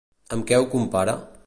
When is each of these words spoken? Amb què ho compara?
Amb 0.37 0.47
què 0.53 0.61
ho 0.63 0.67
compara? 0.73 1.17